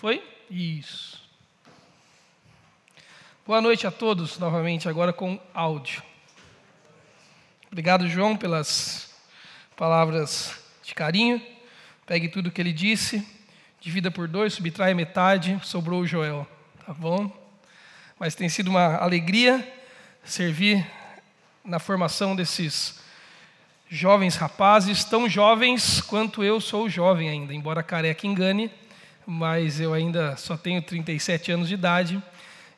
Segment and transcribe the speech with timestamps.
[0.00, 0.22] Foi?
[0.48, 1.20] Isso.
[3.44, 6.04] Boa noite a todos, novamente, agora com áudio.
[7.66, 9.12] Obrigado, João, pelas
[9.76, 11.42] palavras de carinho.
[12.06, 13.26] Pegue tudo que ele disse,
[13.80, 16.46] divida por dois, subtrai metade, sobrou o Joel,
[16.86, 17.28] tá bom?
[18.20, 19.66] Mas tem sido uma alegria
[20.22, 20.86] servir
[21.64, 23.00] na formação desses
[23.90, 28.70] jovens rapazes, tão jovens quanto eu sou jovem ainda, embora careca engane,
[29.30, 32.22] mas eu ainda só tenho 37 anos de idade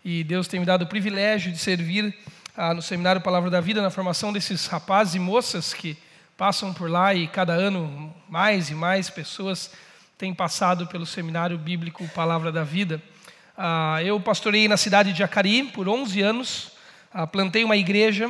[0.05, 2.12] e Deus tem me dado o privilégio de servir
[2.57, 5.97] ah, no Seminário Palavra da Vida na formação desses rapazes e moças que
[6.37, 9.71] passam por lá e cada ano mais e mais pessoas
[10.19, 13.01] têm passado pelo Seminário Bíblico Palavra da Vida.
[13.57, 16.73] Ah, eu pastorei na cidade de Jacari por 11 anos,
[17.15, 18.29] ah, plantei uma igreja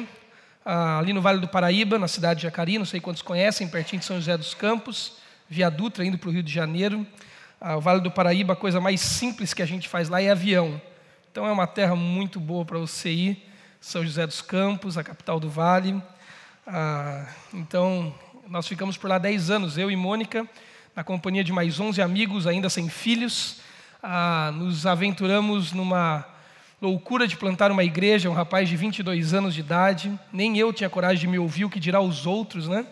[0.62, 4.00] ah, ali no Vale do Paraíba, na cidade de Jacari, não sei quantos conhecem, pertinho
[4.00, 5.14] de São José dos Campos,
[5.48, 7.06] via Dutra, indo para o Rio de Janeiro.
[7.62, 10.80] O Vale do Paraíba, a coisa mais simples que a gente faz lá é avião.
[11.30, 13.46] Então é uma terra muito boa para você ir,
[13.78, 16.02] São José dos Campos, a capital do Vale.
[16.66, 18.14] Ah, então,
[18.48, 20.48] nós ficamos por lá 10 anos, eu e Mônica,
[20.96, 23.58] na companhia de mais 11 amigos, ainda sem filhos.
[24.02, 26.24] Ah, nos aventuramos numa
[26.80, 30.88] loucura de plantar uma igreja, um rapaz de 22 anos de idade, nem eu tinha
[30.88, 32.86] coragem de me ouvir, o que dirá os outros, né?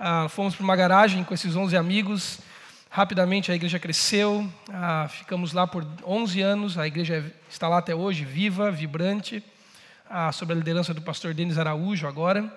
[0.00, 2.40] Ah, fomos para uma garagem com esses 11 amigos,
[2.90, 7.94] rapidamente a igreja cresceu, ah, ficamos lá por 11 anos, a igreja está lá até
[7.94, 9.42] hoje, viva, vibrante,
[10.08, 12.50] ah, sob a liderança do pastor Denis Araújo agora.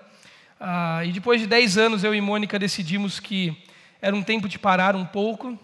[0.59, 3.57] Ah, e depois de 10 anos, eu e Mônica decidimos que
[4.01, 5.59] era um tempo de parar um pouco,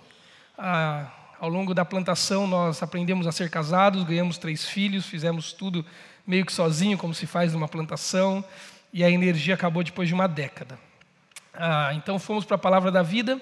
[0.57, 1.07] ah,
[1.39, 5.85] ao longo da plantação, nós aprendemos a ser casados, ganhamos três filhos, fizemos tudo
[6.25, 8.43] meio que sozinho, como se faz numa plantação,
[8.91, 10.77] e a energia acabou depois de uma década.
[11.53, 13.39] Ah, então fomos para a Palavra da Vida,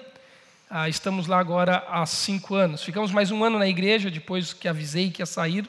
[0.68, 2.82] ah, estamos lá agora há cinco anos.
[2.82, 5.68] Ficamos mais um ano na igreja, depois que avisei que ia sair,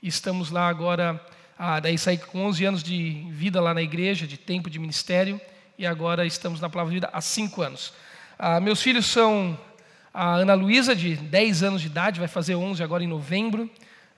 [0.00, 1.20] estamos lá agora,
[1.58, 5.40] ah, daí saí com 11 anos de vida lá na igreja, de tempo de ministério,
[5.76, 7.92] e agora estamos na Palavra da Vida há cinco anos.
[8.38, 9.58] Ah, meus filhos são
[10.14, 13.68] a Ana Luísa, de 10 anos de idade, vai fazer 11 agora em novembro,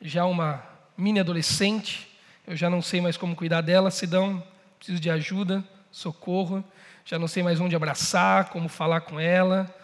[0.02, 0.62] já uma
[0.98, 2.06] mini adolescente.
[2.46, 4.42] Eu já não sei mais como cuidar dela, Sidão,
[4.76, 6.62] preciso de ajuda, socorro.
[7.06, 9.74] Já não sei mais onde abraçar, como falar com ela.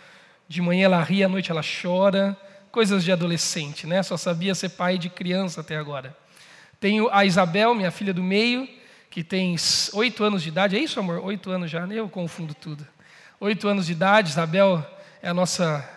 [0.49, 2.37] De manhã ela ri, à noite ela chora.
[2.71, 4.03] Coisas de adolescente, né?
[4.03, 6.17] Só sabia ser pai de criança até agora.
[6.79, 8.69] Tenho a Isabel, minha filha do meio,
[9.11, 9.57] que tem
[9.95, 10.77] oito anos de idade.
[10.77, 11.25] É isso, amor?
[11.25, 12.87] Oito anos já, eu confundo tudo.
[13.41, 14.84] Oito anos de idade, Isabel
[15.23, 15.89] é a nossa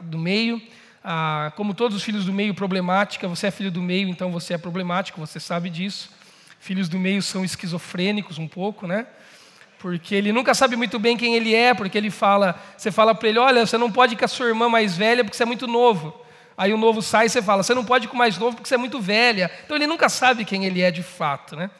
[0.00, 0.60] do meio.
[1.02, 3.26] Ah, como todos os filhos do meio, problemática.
[3.26, 6.10] Você é filho do meio, então você é problemático, você sabe disso.
[6.60, 9.06] Filhos do meio são esquizofrênicos um pouco, né?
[9.80, 13.30] Porque ele nunca sabe muito bem quem ele é, porque ele fala, você fala para
[13.30, 15.46] ele, olha, você não pode ir com a sua irmã mais velha porque você é
[15.46, 16.14] muito novo.
[16.54, 18.56] Aí o novo sai e você fala, você não pode ir com o mais novo
[18.56, 19.50] porque você é muito velha.
[19.64, 21.70] Então ele nunca sabe quem ele é de fato, né?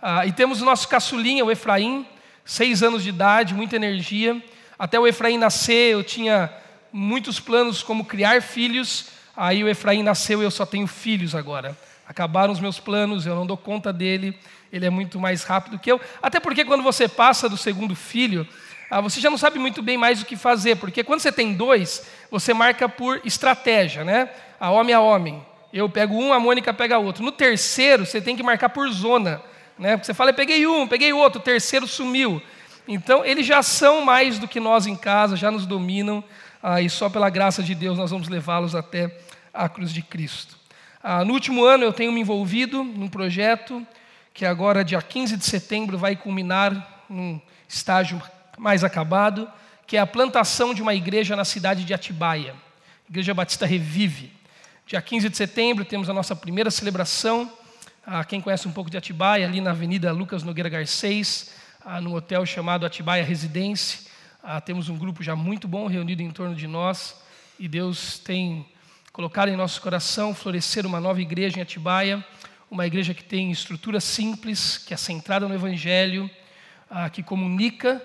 [0.00, 2.06] Ah, e temos o nosso caçulinha, o Efraim,
[2.42, 4.42] seis anos de idade, muita energia.
[4.78, 6.50] Até o Efraim nascer, eu tinha
[6.90, 11.76] muitos planos como criar filhos, aí o Efraim nasceu e eu só tenho filhos agora.
[12.08, 14.38] Acabaram os meus planos, eu não dou conta dele,
[14.72, 16.00] ele é muito mais rápido que eu.
[16.22, 18.48] Até porque quando você passa do segundo filho,
[18.90, 21.52] ah, você já não sabe muito bem mais o que fazer, porque quando você tem
[21.52, 24.30] dois, você marca por estratégia, né?
[24.58, 25.44] A homem a homem.
[25.72, 27.22] Eu pego um, a Mônica pega outro.
[27.22, 29.42] No terceiro, você tem que marcar por zona.
[29.78, 29.96] Né?
[29.96, 32.42] Porque você fala, eu peguei um, peguei outro, o terceiro sumiu.
[32.86, 36.22] Então, eles já são mais do que nós em casa, já nos dominam,
[36.62, 39.18] ah, e só pela graça de Deus nós vamos levá-los até
[39.52, 40.56] a cruz de Cristo.
[41.02, 43.84] Ah, no último ano eu tenho me envolvido num projeto
[44.34, 48.20] que agora, dia 15 de setembro, vai culminar num estágio
[48.58, 49.50] mais acabado,
[49.86, 52.54] que é a plantação de uma igreja na cidade de Atibaia,
[53.08, 54.32] Igreja Batista Revive.
[54.86, 57.50] Dia 15 de setembro temos a nossa primeira celebração.
[58.06, 61.52] Ah, quem conhece um pouco de Atibaia, ali na Avenida Lucas Nogueira Garcês,
[61.84, 64.10] ah, no hotel chamado Atibaia Residência.
[64.42, 67.14] Ah, temos um grupo já muito bom reunido em torno de nós
[67.58, 68.66] e Deus tem
[69.12, 72.24] colocado em nosso coração florescer uma nova igreja em Atibaia,
[72.72, 76.30] uma igreja que tem estrutura simples, que é centrada no Evangelho,
[76.88, 78.02] ah, que comunica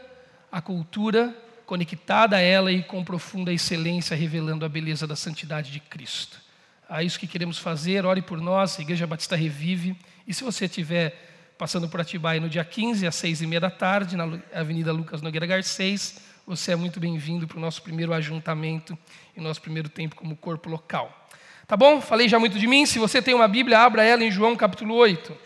[0.51, 1.33] a cultura
[1.65, 6.41] conectada a ela e com profunda excelência, revelando a beleza da santidade de Cristo.
[6.89, 9.95] É isso que queremos fazer, ore por nós, a Igreja Batista Revive.
[10.27, 13.69] E se você estiver passando por Atibaia no dia 15, às seis e meia da
[13.69, 18.97] tarde, na Avenida Lucas Nogueira Garcês, você é muito bem-vindo para o nosso primeiro ajuntamento
[19.33, 21.29] e nosso primeiro tempo como corpo local.
[21.67, 21.99] Tá bom?
[21.99, 22.85] Falei já muito de mim.
[22.85, 25.37] Se você tem uma Bíblia, abra ela em João capítulo 8.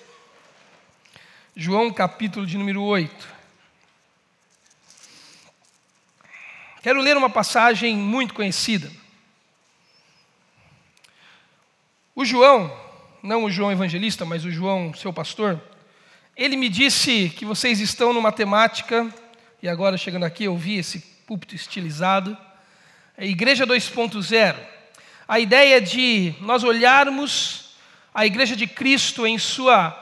[1.55, 3.27] João capítulo de número 8.
[6.83, 8.91] Quero ler uma passagem muito conhecida.
[12.13, 12.71] O João,
[13.23, 15.59] não o João evangelista, mas o João, seu pastor,
[16.37, 19.11] ele me disse que vocês estão numa temática,
[19.59, 22.37] e agora chegando aqui eu vi esse púlpito estilizado,
[23.17, 24.70] é Igreja 2.0.
[25.31, 27.69] A ideia de nós olharmos
[28.13, 29.97] a Igreja de Cristo em, sua,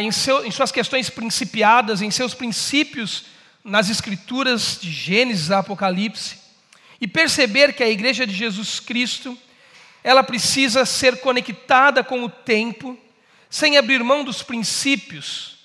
[0.00, 3.26] em, seu, em suas questões principiadas, em seus princípios
[3.62, 6.38] nas Escrituras de Gênesis a Apocalipse,
[7.00, 9.38] e perceber que a Igreja de Jesus Cristo,
[10.02, 12.98] ela precisa ser conectada com o tempo,
[13.48, 15.58] sem abrir mão dos princípios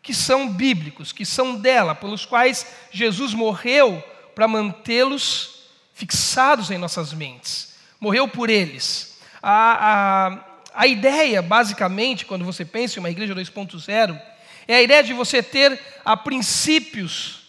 [0.00, 4.00] que são bíblicos, que são dela, pelos quais Jesus morreu
[4.32, 5.62] para mantê-los
[5.92, 7.74] fixados em nossas mentes.
[8.00, 9.18] Morreu por eles.
[9.42, 10.36] A,
[10.74, 14.20] a, a ideia, basicamente, quando você pensa em uma igreja 2.0,
[14.68, 17.42] é a ideia de você ter a princípios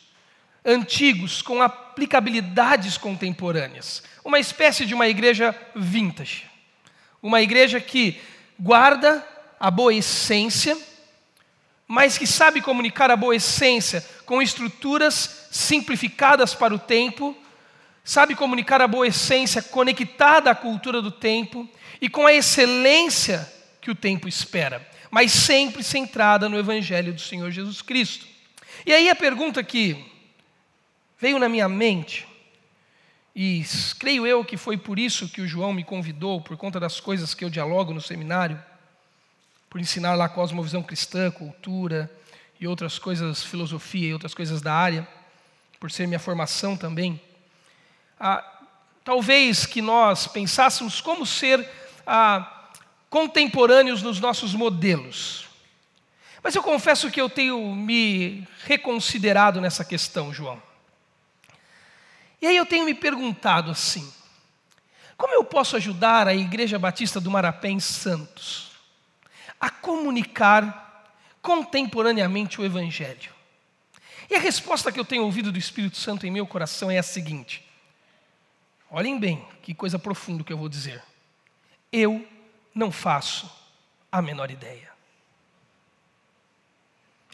[0.66, 4.04] antigos com aplicabilidades contemporâneas.
[4.24, 6.46] Uma espécie de uma igreja vintage.
[7.22, 8.22] Uma igreja que
[8.60, 9.26] guarda
[9.60, 10.78] a boa essência
[11.88, 17.36] mas que sabe comunicar a boa essência com estruturas simplificadas para o tempo,
[18.08, 21.68] sabe comunicar a boa essência conectada à cultura do tempo
[22.00, 23.52] e com a excelência
[23.82, 28.26] que o tempo espera, mas sempre centrada no Evangelho do Senhor Jesus Cristo.
[28.86, 30.06] E aí a pergunta que
[31.20, 32.26] veio na minha mente,
[33.36, 33.62] e
[34.00, 37.34] creio eu que foi por isso que o João me convidou, por conta das coisas
[37.34, 38.58] que eu dialogo no seminário
[39.70, 42.10] por ensinar lá cosmovisão cristã, cultura
[42.58, 45.06] e outras coisas, filosofia e outras coisas da área,
[45.78, 47.22] por ser minha formação também.
[48.20, 48.44] Ah,
[49.04, 51.68] talvez que nós pensássemos como ser
[52.06, 52.70] ah,
[53.10, 55.48] contemporâneos nos nossos modelos.
[56.44, 60.62] Mas eu confesso que eu tenho me reconsiderado nessa questão, João.
[62.42, 64.12] E aí eu tenho me perguntado assim:
[65.18, 68.68] como eu posso ajudar a Igreja Batista do Marapé em Santos?
[69.60, 73.36] a comunicar contemporaneamente o Evangelho?
[74.30, 77.04] E a resposta que eu tenho ouvido do Espírito Santo em meu coração é a
[77.04, 77.67] seguinte:
[78.90, 81.04] olhem bem, que coisa profunda que eu vou dizer.
[81.92, 82.28] Eu
[82.74, 83.50] não faço
[84.12, 84.92] a menor ideia.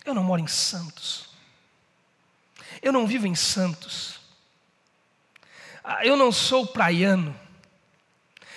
[0.06, 1.30] Eu não moro em Santos.
[2.82, 4.20] Eu não vivo em Santos.
[5.84, 7.38] Ah, eu não sou praiano.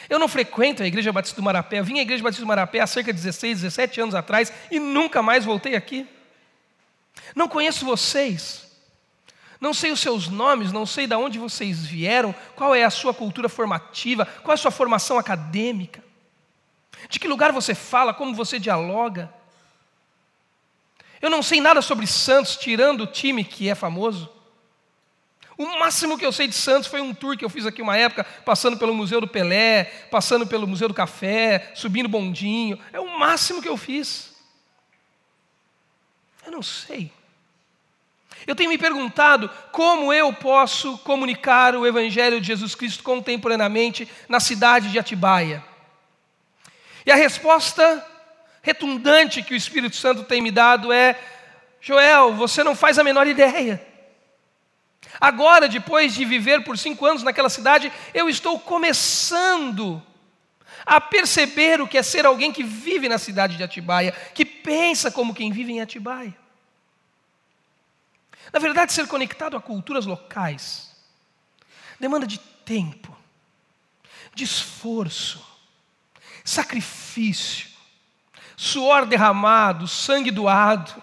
[0.09, 1.79] Eu não frequento a Igreja Batista do Marapé.
[1.79, 4.79] Eu vim à Igreja Batista do Marapé há cerca de 16, 17 anos atrás e
[4.79, 6.09] nunca mais voltei aqui.
[7.35, 8.66] Não conheço vocês.
[9.61, 13.15] Não sei os seus nomes, não sei de onde vocês vieram, qual é a sua
[13.15, 16.05] cultura formativa, qual é a sua formação acadêmica,
[17.09, 19.33] de que lugar você fala, como você dialoga.
[21.21, 24.31] Eu não sei nada sobre Santos, tirando o time que é famoso.
[25.59, 27.97] O máximo que eu sei de Santos foi um tour que eu fiz aqui uma
[27.97, 32.79] época, passando pelo Museu do Pelé, passando pelo Museu do Café, subindo bondinho.
[32.93, 34.37] É o máximo que eu fiz.
[36.45, 37.11] Eu não sei.
[38.47, 44.39] Eu tenho me perguntado como eu posso comunicar o Evangelho de Jesus Cristo contemporaneamente na
[44.39, 45.65] cidade de Atibaia.
[47.05, 48.05] E a resposta
[48.63, 51.19] retundante que o Espírito Santo tem me dado é:
[51.81, 53.85] Joel, você não faz a menor ideia.
[55.21, 60.03] Agora, depois de viver por cinco anos naquela cidade, eu estou começando
[60.85, 65.11] a perceber o que é ser alguém que vive na cidade de Atibaia, que pensa
[65.11, 66.46] como quem vive em Atibaia.
[68.53, 70.95] Na verdade, ser conectado a culturas locais
[71.99, 73.17] demanda de tempo,
[74.35, 75.45] de esforço,
[76.45, 77.69] sacrifício,
[78.57, 81.03] suor derramado, sangue doado,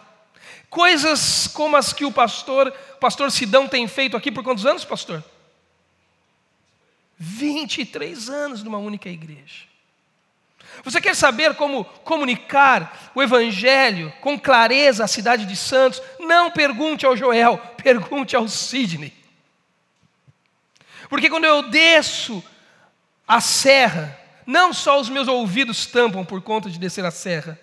[0.69, 5.23] coisas como as que o pastor pastor Sidão tem feito aqui por quantos anos, pastor?
[7.17, 9.65] 23 anos numa única igreja.
[10.83, 16.01] Você quer saber como comunicar o Evangelho com clareza à cidade de Santos?
[16.33, 19.13] Não pergunte ao Joel, pergunte ao Sidney.
[21.07, 22.43] Porque quando eu desço
[23.27, 27.59] a serra, não só os meus ouvidos tampam por conta de descer a serra,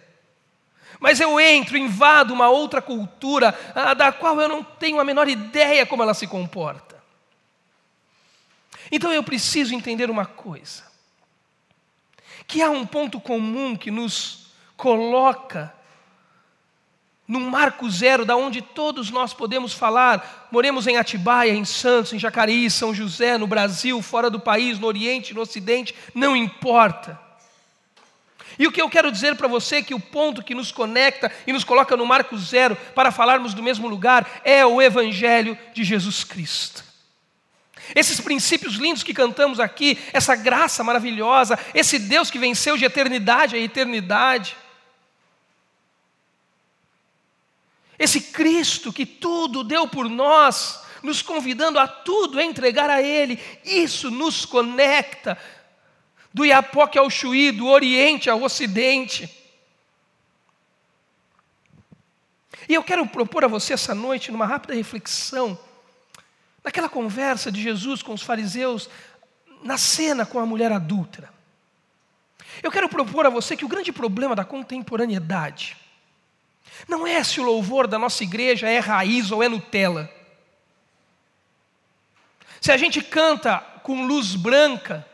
[1.00, 5.28] mas eu entro, invado uma outra cultura, ah, da qual eu não tenho a menor
[5.28, 7.02] ideia como ela se comporta.
[8.92, 10.84] Então eu preciso entender uma coisa:
[12.46, 15.74] que há um ponto comum que nos coloca
[17.30, 22.18] num marco zero, da onde todos nós podemos falar, moremos em Atibaia, em Santos, em
[22.18, 27.16] Jacareí, São José, no Brasil, fora do país, no Oriente, no Ocidente, não importa.
[28.58, 31.30] E o que eu quero dizer para você é que o ponto que nos conecta
[31.46, 35.84] e nos coloca no marco zero para falarmos do mesmo lugar é o Evangelho de
[35.84, 36.82] Jesus Cristo.
[37.94, 43.54] Esses princípios lindos que cantamos aqui, essa graça maravilhosa, esse Deus que venceu de eternidade
[43.54, 44.56] a eternidade.
[48.00, 53.38] Esse Cristo que tudo deu por nós, nos convidando a tudo a entregar a Ele,
[53.62, 55.36] isso nos conecta
[56.32, 59.28] do Iapoque ao Chuí, do Oriente ao Ocidente.
[62.66, 65.58] E eu quero propor a você essa noite, numa rápida reflexão,
[66.64, 68.88] naquela conversa de Jesus com os fariseus,
[69.62, 71.30] na cena com a mulher adúltera.
[72.62, 75.76] Eu quero propor a você que o grande problema da contemporaneidade
[76.88, 80.10] não é se o louvor da nossa igreja é raiz ou é Nutella.
[82.60, 85.06] Se a gente canta com luz branca,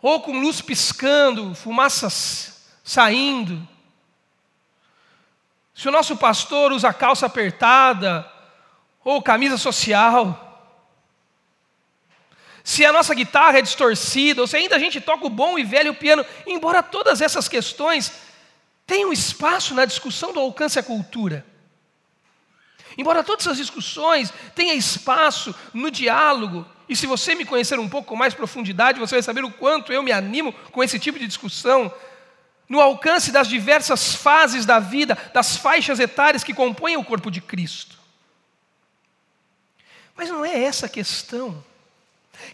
[0.00, 3.68] ou com luz piscando, fumaças saindo,
[5.74, 8.30] se o nosso pastor usa calça apertada,
[9.04, 10.46] ou camisa social,
[12.62, 15.64] se a nossa guitarra é distorcida, ou se ainda a gente toca o bom e
[15.64, 18.12] velho piano, embora todas essas questões
[18.90, 21.46] tenham espaço na discussão do alcance à cultura.
[22.98, 28.08] Embora todas essas discussões tenham espaço no diálogo, e se você me conhecer um pouco
[28.08, 31.28] com mais profundidade, você vai saber o quanto eu me animo com esse tipo de
[31.28, 31.94] discussão,
[32.68, 37.40] no alcance das diversas fases da vida, das faixas etárias que compõem o corpo de
[37.40, 37.96] Cristo.
[40.16, 41.64] Mas não é essa questão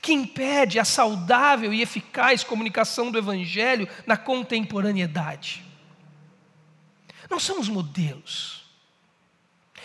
[0.02, 5.65] que impede a saudável e eficaz comunicação do Evangelho na contemporaneidade.
[7.30, 8.64] Não são os modelos.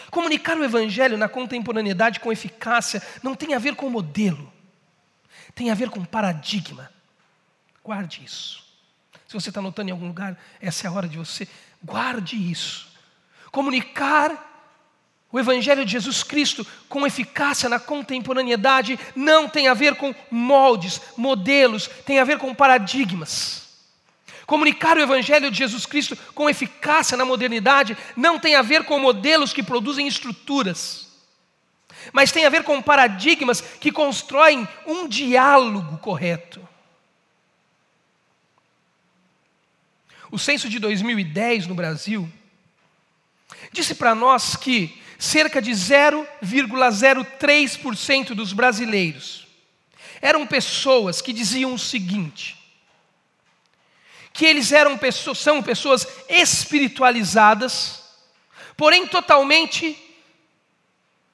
[0.10, 4.51] Comunicar o Evangelho na contemporaneidade com eficácia não tem a ver com modelo,
[5.55, 6.91] tem a ver com paradigma.
[7.83, 8.63] Guarde isso.
[9.27, 11.48] Se você está anotando em algum lugar, essa é a hora de você.
[11.81, 12.89] Guarde isso.
[13.51, 14.50] Comunicar
[15.31, 21.01] o Evangelho de Jesus Cristo, com eficácia na contemporaneidade, não tem a ver com moldes,
[21.15, 23.61] modelos, tem a ver com paradigmas.
[24.51, 29.00] Comunicar o Evangelho de Jesus Cristo com eficácia na modernidade não tem a ver com
[29.00, 31.08] modelos que produzem estruturas,
[32.12, 36.67] mas tem a ver com paradigmas que constroem um diálogo correto.
[40.29, 42.29] O censo de 2010 no Brasil
[43.72, 49.48] disse para nós que cerca de 0,03% dos brasileiros
[50.22, 52.61] eram pessoas que diziam o seguinte:
[54.33, 58.03] que eles eram pessoas, são pessoas espiritualizadas,
[58.77, 59.97] porém totalmente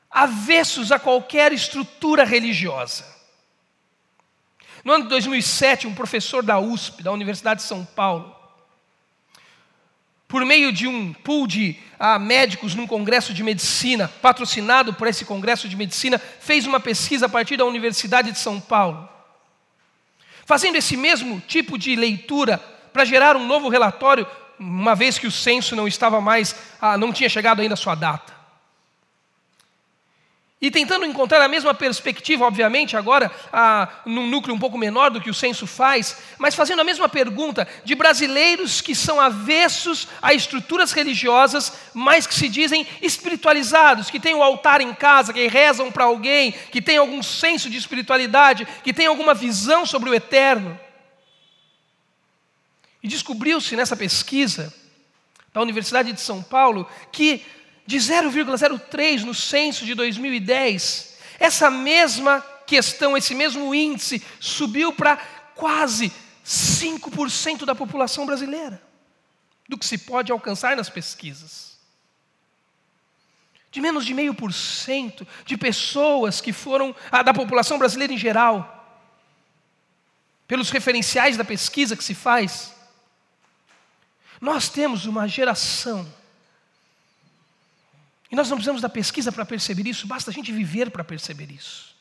[0.09, 3.05] avessos a qualquer estrutura religiosa.
[4.83, 8.35] No ano de 2007, um professor da USP, da Universidade de São Paulo,
[10.27, 15.23] por meio de um pool de ah, médicos num congresso de medicina, patrocinado por esse
[15.23, 19.07] congresso de medicina, fez uma pesquisa a partir da Universidade de São Paulo.
[20.45, 22.61] Fazendo esse mesmo tipo de leitura
[22.97, 24.25] para gerar um novo relatório,
[24.57, 27.93] uma vez que o censo não estava mais, ah, não tinha chegado ainda a sua
[27.93, 28.33] data.
[30.59, 35.21] E tentando encontrar a mesma perspectiva, obviamente, agora ah, num núcleo um pouco menor do
[35.21, 40.33] que o censo faz, mas fazendo a mesma pergunta de brasileiros que são avessos a
[40.33, 45.91] estruturas religiosas, mas que se dizem espiritualizados, que têm o altar em casa, que rezam
[45.91, 50.86] para alguém, que têm algum senso de espiritualidade, que têm alguma visão sobre o eterno.
[53.07, 54.73] E descobriu-se nessa pesquisa
[55.53, 57.41] da Universidade de São Paulo que
[57.85, 65.15] de 0,03 no censo de 2010, essa mesma questão, esse mesmo índice subiu para
[65.55, 66.11] quase
[66.45, 68.83] 5% da população brasileira,
[69.69, 71.77] do que se pode alcançar nas pesquisas.
[73.71, 78.17] De menos de meio por cento de pessoas que foram, ah, da população brasileira em
[78.17, 78.73] geral,
[80.45, 82.75] pelos referenciais da pesquisa que se faz,
[84.39, 86.07] nós temos uma geração
[88.31, 91.49] e nós não precisamos da pesquisa para perceber isso, basta a gente viver para perceber
[91.51, 91.95] isso.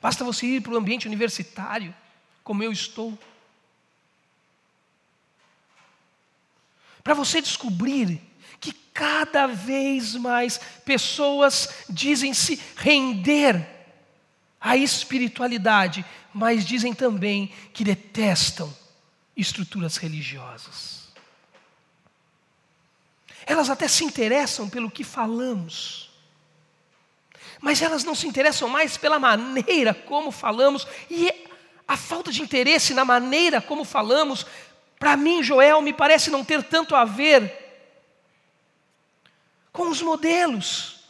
[0.00, 1.94] Basta você ir para o ambiente universitário,
[2.42, 3.18] como eu estou.
[7.02, 8.20] Para você descobrir
[8.60, 13.66] que cada vez mais pessoas dizem se render
[14.60, 18.74] à espiritualidade, mas dizem também que detestam
[19.34, 21.03] estruturas religiosas.
[23.46, 26.10] Elas até se interessam pelo que falamos,
[27.60, 31.30] mas elas não se interessam mais pela maneira como falamos, e
[31.86, 34.46] a falta de interesse na maneira como falamos,
[34.98, 37.64] para mim, Joel, me parece não ter tanto a ver
[39.72, 41.00] com os modelos,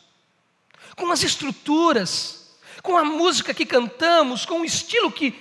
[0.97, 5.33] com as estruturas, com a música que cantamos, com o estilo que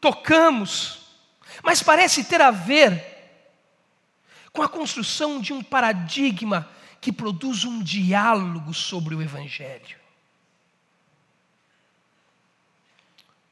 [0.00, 0.98] tocamos,
[1.62, 3.09] mas parece ter a ver
[4.52, 6.68] com a construção de um paradigma
[7.00, 9.96] que produz um diálogo sobre o Evangelho.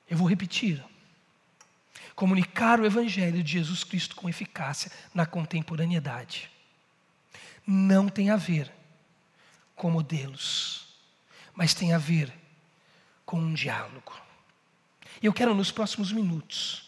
[0.08, 0.84] Eu vou repetir.
[2.14, 6.50] Comunicar o Evangelho de Jesus Cristo com eficácia na contemporaneidade
[7.64, 8.72] não tem a ver
[9.76, 10.88] com modelos,
[11.54, 12.32] mas tem a ver
[13.26, 14.18] com um diálogo.
[15.22, 16.87] Eu quero, nos próximos minutos,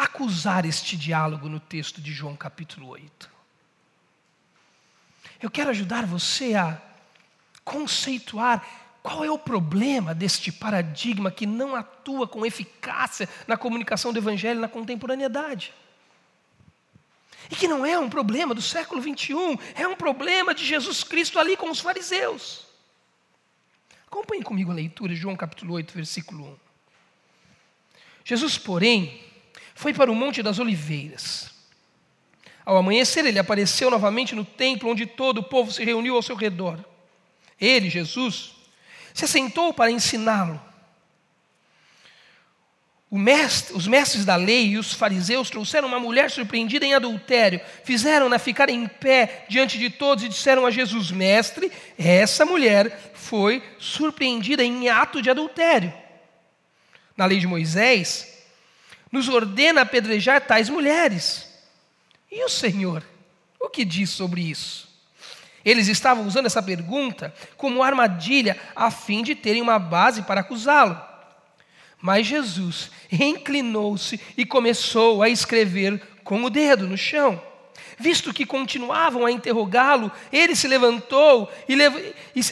[0.00, 3.30] acusar este diálogo no texto de João capítulo 8.
[5.42, 6.80] Eu quero ajudar você a
[7.62, 8.66] conceituar
[9.02, 14.58] qual é o problema deste paradigma que não atua com eficácia na comunicação do Evangelho
[14.58, 15.74] na contemporaneidade.
[17.50, 21.38] E que não é um problema do século 21, é um problema de Jesus Cristo
[21.38, 22.66] ali com os fariseus.
[24.06, 26.56] Acompanhe comigo a leitura, João capítulo 8, versículo 1.
[28.24, 29.29] Jesus, porém,
[29.80, 31.50] foi para o Monte das Oliveiras.
[32.66, 36.36] Ao amanhecer, ele apareceu novamente no templo, onde todo o povo se reuniu ao seu
[36.36, 36.84] redor.
[37.58, 38.52] Ele, Jesus,
[39.14, 40.60] se assentou para ensiná-lo.
[43.10, 48.38] Mestre, os mestres da lei e os fariseus trouxeram uma mulher surpreendida em adultério, fizeram-na
[48.38, 54.62] ficar em pé diante de todos e disseram a Jesus: Mestre, essa mulher foi surpreendida
[54.62, 55.90] em ato de adultério.
[57.16, 58.39] Na lei de Moisés,
[59.10, 61.48] nos ordena apedrejar tais mulheres.
[62.30, 63.02] E o Senhor,
[63.58, 64.88] o que diz sobre isso?
[65.64, 71.00] Eles estavam usando essa pergunta como armadilha a fim de terem uma base para acusá-lo.
[72.00, 77.42] Mas Jesus inclinou-se e começou a escrever com o dedo no chão.
[77.98, 81.74] Visto que continuavam a interrogá-lo, ele se levantou e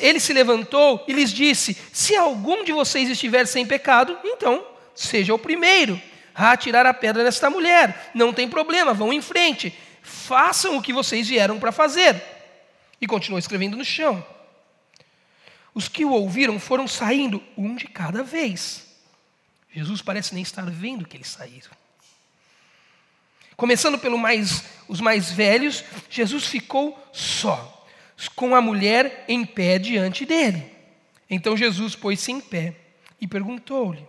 [0.03, 4.63] ele se levantou e lhes disse: Se algum de vocês estiver sem pecado, então
[4.95, 5.99] seja o primeiro
[6.39, 8.11] atirar a pedra nesta mulher.
[8.15, 9.77] Não tem problema, vão em frente.
[10.03, 12.23] Façam o que vocês vieram para fazer.
[13.01, 14.25] E continuou escrevendo no chão.
[15.75, 18.87] Os que o ouviram foram saindo, um de cada vez.
[19.73, 21.71] Jesus parece nem estar vendo que eles saíram.
[23.57, 27.87] Começando pelos mais, os mais velhos, Jesus ficou só,
[28.37, 30.65] com a mulher em pé diante dele.
[31.29, 32.75] Então Jesus pôs-se em pé
[33.21, 34.07] e perguntou-lhe: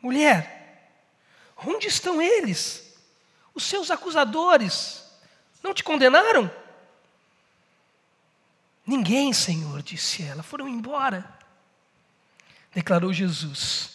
[0.00, 0.61] Mulher,
[1.66, 2.94] onde estão eles?
[3.54, 5.04] Os seus acusadores
[5.62, 6.50] não te condenaram?
[8.86, 11.24] Ninguém, Senhor, disse ela, foram embora.
[12.74, 13.92] Declarou Jesus: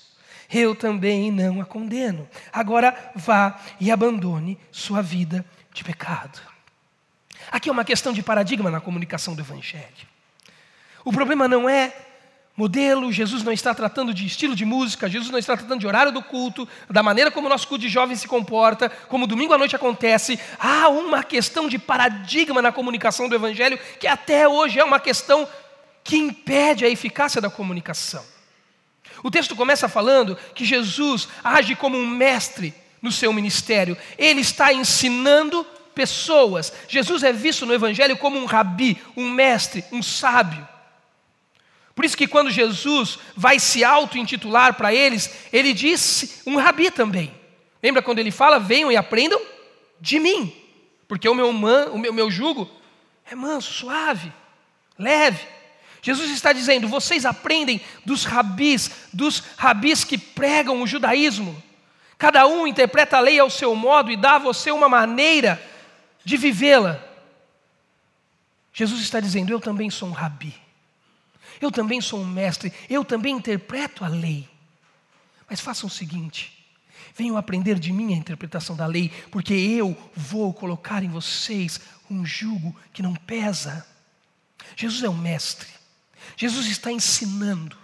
[0.49, 2.27] eu também não a condeno.
[2.53, 6.39] Agora vá e abandone sua vida de pecado.
[7.51, 10.07] Aqui é uma questão de paradigma na comunicação do Evangelho.
[11.03, 12.06] O problema não é
[12.57, 16.11] modelo, Jesus não está tratando de estilo de música, Jesus não está tratando de horário
[16.11, 19.59] do culto, da maneira como o nosso culto de jovens se comporta, como domingo à
[19.59, 20.39] noite acontece.
[20.57, 25.47] Há uma questão de paradigma na comunicação do Evangelho que até hoje é uma questão
[26.03, 28.25] que impede a eficácia da comunicação.
[29.21, 33.95] O texto começa falando que Jesus age como um mestre no seu ministério.
[34.17, 36.73] Ele está ensinando pessoas.
[36.87, 40.67] Jesus é visto no Evangelho como um rabi, um mestre, um sábio.
[41.97, 47.33] Por isso que quando Jesus vai se auto-intitular para eles, ele diz um rabi também.
[47.81, 49.41] Lembra quando ele fala, venham e aprendam
[49.99, 50.53] de mim,
[51.07, 52.69] porque o meu, man, o meu, meu jugo
[53.25, 54.31] é manso, suave,
[54.95, 55.43] leve.
[55.99, 61.63] Jesus está dizendo: vocês aprendem dos rabis, dos rabis que pregam o judaísmo.
[62.15, 65.59] Cada um interpreta a lei ao seu modo e dá a você uma maneira
[66.23, 67.03] de vivê-la.
[68.71, 70.66] Jesus está dizendo: eu também sou um rabi.
[71.59, 74.47] Eu também sou um mestre, eu também interpreto a lei.
[75.49, 76.65] Mas façam o seguinte:
[77.15, 82.25] venham aprender de mim a interpretação da lei, porque eu vou colocar em vocês um
[82.25, 83.85] jugo que não pesa.
[84.75, 85.67] Jesus é o mestre.
[86.35, 87.77] Jesus está ensinando.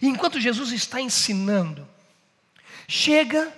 [0.00, 1.86] E enquanto Jesus está ensinando,
[2.88, 3.52] chega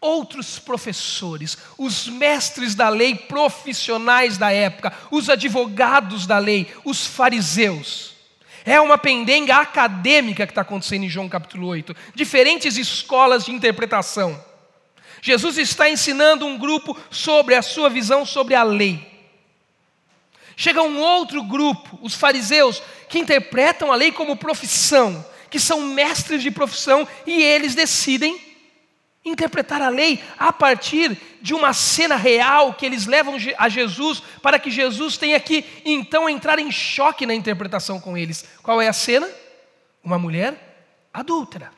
[0.00, 8.17] outros professores, os mestres da lei profissionais da época, os advogados da lei, os fariseus.
[8.68, 14.44] É uma pendenga acadêmica que está acontecendo em João capítulo 8, diferentes escolas de interpretação.
[15.22, 19.10] Jesus está ensinando um grupo sobre a sua visão sobre a lei.
[20.54, 26.42] Chega um outro grupo, os fariseus, que interpretam a lei como profissão, que são mestres
[26.42, 28.38] de profissão e eles decidem
[29.24, 34.58] interpretar a lei a partir de uma cena real que eles levam a Jesus para
[34.58, 38.44] que Jesus tenha que então entrar em choque na interpretação com eles.
[38.62, 39.28] Qual é a cena?
[40.08, 41.70] uma mulher adúltera.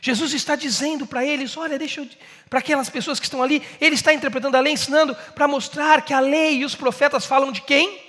[0.00, 2.08] Jesus está dizendo para eles: olha, deixa eu.
[2.48, 6.12] Para aquelas pessoas que estão ali, ele está interpretando a lei, ensinando para mostrar que
[6.12, 8.00] a lei e os profetas falam de quem?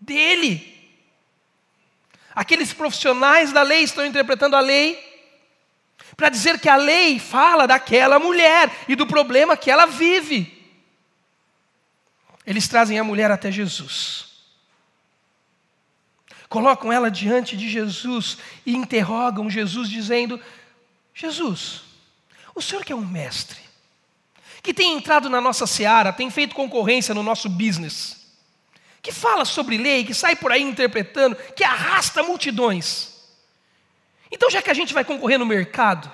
[0.00, 0.76] Dele.
[2.34, 5.07] Aqueles profissionais da lei estão interpretando a lei
[6.18, 10.52] para dizer que a lei fala daquela mulher e do problema que ela vive.
[12.44, 14.26] Eles trazem a mulher até Jesus.
[16.48, 20.40] Colocam ela diante de Jesus e interrogam Jesus, dizendo:
[21.14, 21.82] Jesus,
[22.52, 23.60] o senhor que é um mestre,
[24.60, 28.26] que tem entrado na nossa seara, tem feito concorrência no nosso business,
[29.00, 33.17] que fala sobre lei, que sai por aí interpretando, que arrasta multidões.
[34.30, 36.10] Então, já que a gente vai concorrer no mercado,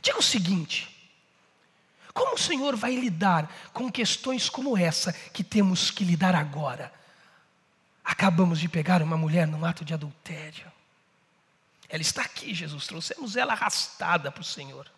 [0.00, 0.88] diga o seguinte:
[2.12, 6.92] como o Senhor vai lidar com questões como essa que temos que lidar agora?
[8.04, 10.70] Acabamos de pegar uma mulher num ato de adultério.
[11.88, 12.86] Ela está aqui, Jesus.
[12.86, 14.90] Trouxemos ela arrastada para o Senhor.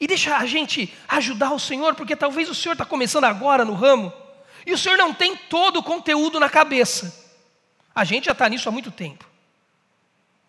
[0.00, 3.74] E deixa a gente ajudar o Senhor, porque talvez o Senhor está começando agora no
[3.74, 4.12] ramo,
[4.66, 7.28] e o Senhor não tem todo o conteúdo na cabeça.
[7.94, 9.29] A gente já está nisso há muito tempo.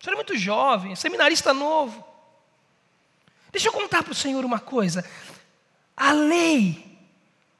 [0.02, 2.04] O Senhor é muito jovem, seminarista novo.
[3.50, 5.08] Deixa eu contar para o Senhor uma coisa.
[5.96, 6.98] A lei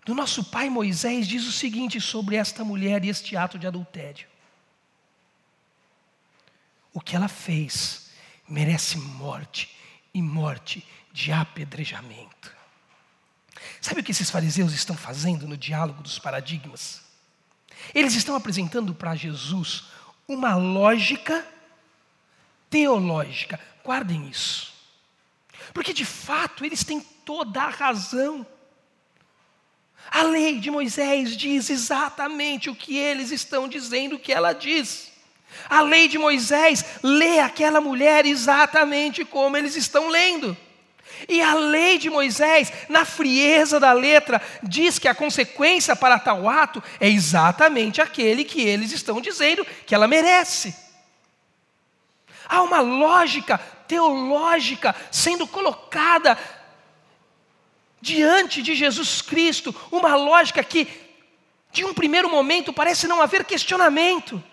[0.05, 4.33] do nosso pai Moisés diz o seguinte sobre esta mulher e este ato de adultério
[6.93, 8.11] o que ela fez
[8.49, 9.75] merece morte
[10.13, 12.55] e morte de apedrejamento.
[13.81, 17.03] Sabe o que esses fariseus estão fazendo no diálogo dos paradigmas?
[17.95, 19.85] Eles estão apresentando para Jesus
[20.29, 21.47] uma lógica
[22.73, 23.61] teológica.
[23.85, 24.73] Guardem isso.
[25.75, 28.47] Porque de fato eles têm toda a razão.
[30.11, 35.13] A lei de Moisés diz exatamente o que eles estão dizendo que ela diz.
[35.69, 40.57] A lei de Moisés lê aquela mulher exatamente como eles estão lendo.
[41.29, 46.49] E a lei de Moisés, na frieza da letra, diz que a consequência para tal
[46.49, 50.82] ato é exatamente aquele que eles estão dizendo que ela merece.
[52.53, 53.57] Há uma lógica
[53.89, 56.39] teológica sendo colocada
[57.99, 60.87] diante de Jesus Cristo, uma lógica que,
[61.73, 64.45] de um primeiro momento, parece não haver questionamento.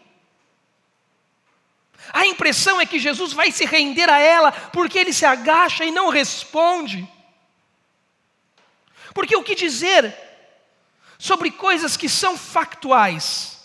[2.13, 5.91] A impressão é que Jesus vai se render a ela porque ele se agacha e
[5.91, 7.05] não responde.
[9.13, 10.15] Porque o que dizer
[11.17, 13.59] sobre coisas que são factuais,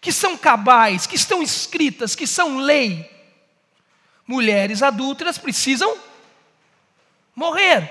[0.00, 3.17] que são cabais, que estão escritas, que são lei?
[4.28, 5.96] Mulheres adúlteras precisam
[7.34, 7.90] morrer,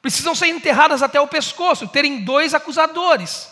[0.00, 3.50] precisam ser enterradas até o pescoço, terem dois acusadores.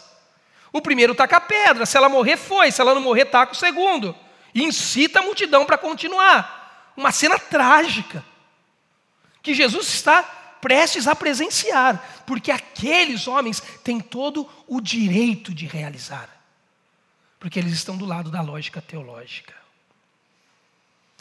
[0.73, 3.57] O primeiro taca a pedra, se ela morrer, foi, se ela não morrer, taca o
[3.57, 4.15] segundo
[4.55, 6.93] e incita a multidão para continuar.
[6.97, 8.25] Uma cena trágica
[9.43, 10.23] que Jesus está
[10.61, 16.29] prestes a presenciar, porque aqueles homens têm todo o direito de realizar,
[17.41, 19.66] porque eles estão do lado da lógica teológica.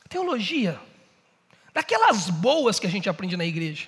[0.10, 0.80] Teologia,
[1.74, 3.88] daquelas boas que a gente aprende na igreja,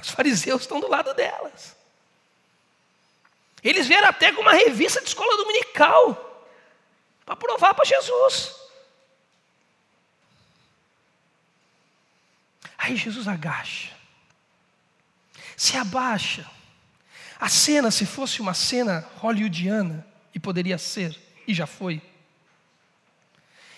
[0.00, 1.76] os fariseus estão do lado delas.
[3.62, 6.46] Eles vieram até com uma revista de escola dominical
[7.24, 8.54] para provar para Jesus.
[12.78, 13.92] Aí Jesus agacha,
[15.56, 16.48] se abaixa.
[17.38, 20.06] A cena, se fosse uma cena hollywoodiana,
[20.36, 22.02] e poderia ser, e já foi,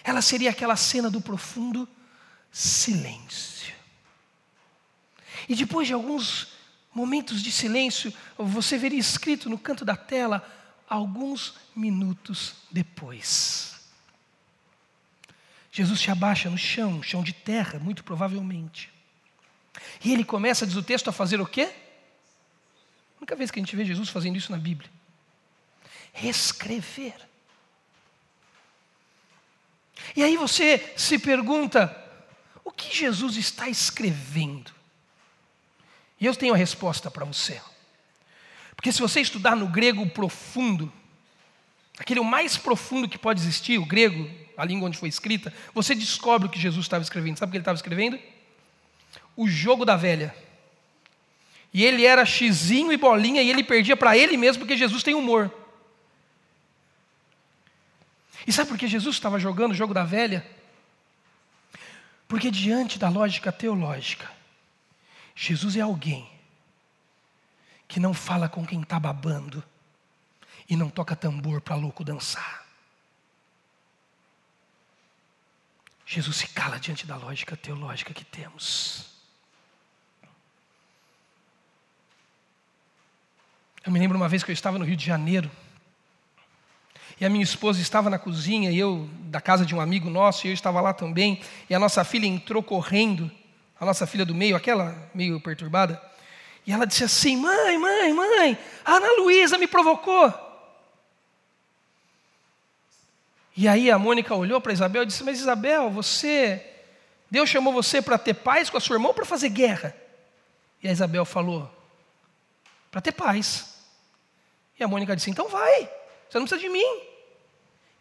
[0.02, 1.88] ela seria aquela cena do profundo
[2.50, 3.74] silêncio.
[5.48, 6.48] E depois de alguns
[6.94, 10.46] momentos de silêncio, você veria escrito no canto da tela
[10.88, 13.78] alguns minutos depois.
[15.70, 18.90] Jesus se abaixa no chão, chão de terra, muito provavelmente.
[20.04, 21.72] E ele começa, diz o texto, a fazer o quê?
[23.16, 24.90] A única vez que a gente vê Jesus fazendo isso na Bíblia.
[26.12, 27.27] Reescrever.
[30.14, 31.94] E aí você se pergunta:
[32.64, 34.72] o que Jesus está escrevendo?
[36.20, 37.60] E eu tenho a resposta para você.
[38.74, 40.92] Porque se você estudar no grego profundo,
[41.98, 45.94] aquele o mais profundo que pode existir, o grego, a língua onde foi escrita, você
[45.94, 47.38] descobre o que Jesus estava escrevendo.
[47.38, 48.18] Sabe o que ele estava escrevendo?
[49.36, 50.34] O jogo da velha.
[51.72, 55.14] E ele era xizinho e bolinha e ele perdia para ele mesmo porque Jesus tem
[55.14, 55.52] humor.
[58.46, 60.46] E sabe por que Jesus estava jogando o jogo da velha?
[62.26, 64.30] Porque diante da lógica teológica,
[65.34, 66.30] Jesus é alguém
[67.86, 69.64] que não fala com quem está babando
[70.68, 72.66] e não toca tambor para louco dançar.
[76.04, 79.06] Jesus se cala diante da lógica teológica que temos.
[83.84, 85.50] Eu me lembro uma vez que eu estava no Rio de Janeiro,
[87.20, 90.46] e a minha esposa estava na cozinha, e eu, da casa de um amigo nosso,
[90.46, 93.30] e eu estava lá também, e a nossa filha entrou correndo,
[93.80, 96.00] a nossa filha do meio, aquela meio perturbada,
[96.68, 100.32] e ela disse assim: Mãe, mãe, mãe, a Ana Luísa me provocou.
[103.56, 106.62] E aí a Mônica olhou para Isabel e disse: Mas Isabel, você,
[107.30, 109.96] Deus chamou você para ter paz com a sua irmã ou para fazer guerra?
[110.82, 111.68] E a Isabel falou:
[112.90, 113.74] Para ter paz.
[114.78, 115.90] E a Mônica disse: Então vai,
[116.28, 117.02] você não precisa de mim.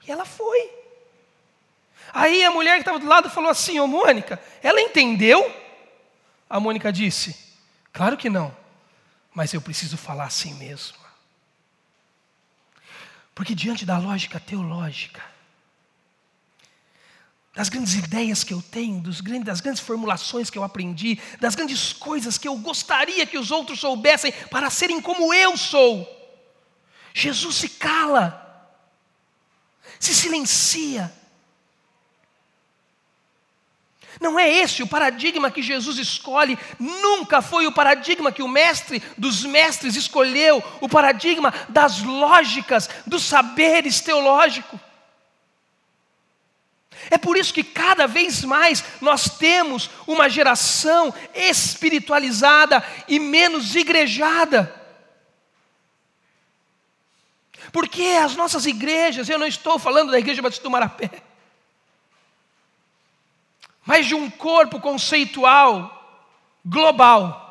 [0.07, 0.71] E ela foi.
[2.13, 5.53] Aí a mulher que estava do lado falou assim: Ô Mônica, ela entendeu?
[6.49, 7.35] A Mônica disse:
[7.91, 8.55] Claro que não,
[9.33, 10.97] mas eu preciso falar assim mesmo.
[13.35, 15.23] Porque diante da lógica teológica,
[17.53, 21.91] das grandes ideias que eu tenho, grandes, das grandes formulações que eu aprendi, das grandes
[21.91, 26.16] coisas que eu gostaria que os outros soubessem para serem como eu sou.
[27.17, 28.71] Jesus se cala,
[29.99, 31.11] se silencia.
[34.21, 39.01] Não é esse o paradigma que Jesus escolhe, nunca foi o paradigma que o mestre
[39.17, 44.79] dos mestres escolheu, o paradigma das lógicas, dos saberes teológicos.
[47.09, 54.76] É por isso que cada vez mais nós temos uma geração espiritualizada e menos igrejada.
[57.71, 61.23] Porque as nossas igrejas, eu não estou falando da Igreja Batista do Marapé,
[63.85, 66.21] mas de um corpo conceitual,
[66.65, 67.45] global.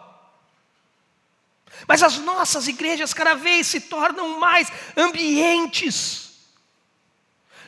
[1.86, 6.26] Mas as nossas igrejas cada vez se tornam mais ambientes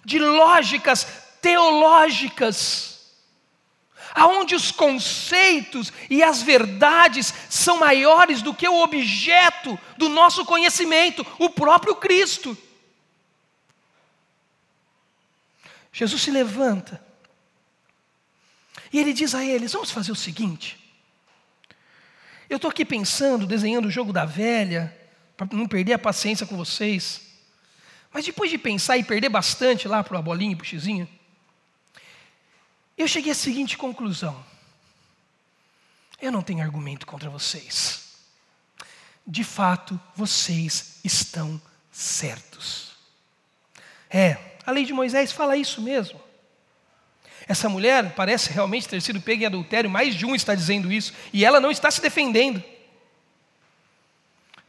[0.04, 1.06] de lógicas
[1.40, 2.97] teológicas,
[4.18, 11.24] aonde os conceitos e as verdades são maiores do que o objeto do nosso conhecimento,
[11.38, 12.58] o próprio Cristo.
[15.92, 17.02] Jesus se levanta
[18.92, 20.76] e ele diz a eles: Vamos fazer o seguinte.
[22.50, 24.96] Eu estou aqui pensando, desenhando o jogo da velha,
[25.36, 27.20] para não perder a paciência com vocês.
[28.12, 31.08] Mas depois de pensar e perder bastante lá para a bolinha e para o xizinho,
[32.98, 34.44] eu cheguei à seguinte conclusão:
[36.20, 38.08] eu não tenho argumento contra vocês.
[39.26, 41.60] De fato, vocês estão
[41.92, 42.96] certos.
[44.10, 46.20] É, a lei de Moisés fala isso mesmo.
[47.46, 51.14] Essa mulher parece realmente ter sido pega em adultério, mais de um está dizendo isso,
[51.32, 52.62] e ela não está se defendendo.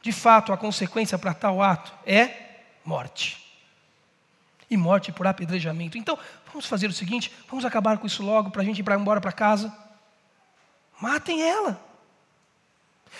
[0.02, 3.38] De fato, a consequência para tal ato é morte
[4.70, 5.98] e morte por apedrejamento.
[5.98, 6.18] Então,
[6.52, 9.32] vamos fazer o seguinte: vamos acabar com isso logo para a gente ir embora para
[9.32, 9.74] casa.
[11.00, 11.82] Matem ela.